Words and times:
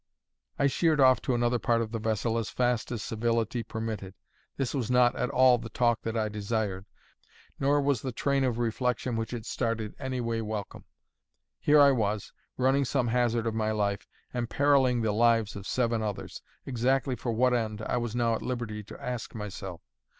I 0.57 0.65
sheered 0.65 0.99
off 0.99 1.21
to 1.21 1.35
another 1.35 1.59
part 1.59 1.79
of 1.79 1.91
the 1.91 1.99
vessel 1.99 2.39
as 2.39 2.49
fast 2.49 2.91
as 2.91 3.03
civility 3.03 3.61
permitted. 3.61 4.15
This 4.57 4.73
was 4.73 4.89
not 4.89 5.15
at 5.15 5.29
all 5.29 5.59
the 5.59 5.69
talk 5.69 6.01
that 6.01 6.17
I 6.17 6.27
desired, 6.27 6.87
nor 7.59 7.79
was 7.79 8.01
the 8.01 8.11
train 8.11 8.43
of 8.43 8.57
reflection 8.57 9.15
which 9.15 9.31
it 9.31 9.45
started 9.45 9.93
anyway 9.99 10.41
welcome. 10.41 10.85
Here 11.59 11.79
I 11.79 11.91
was, 11.91 12.33
running 12.57 12.83
some 12.85 13.09
hazard 13.09 13.45
of 13.45 13.53
my 13.53 13.69
life, 13.69 14.07
and 14.33 14.49
perilling 14.49 15.03
the 15.03 15.11
lives 15.11 15.55
of 15.55 15.67
seven 15.67 16.01
others; 16.01 16.41
exactly 16.65 17.15
for 17.15 17.31
what 17.31 17.53
end, 17.53 17.83
I 17.83 17.97
was 17.97 18.15
now 18.15 18.33
at 18.33 18.41
liberty 18.41 18.81
to 18.85 18.99
ask 19.05 19.35
myself. 19.35 19.81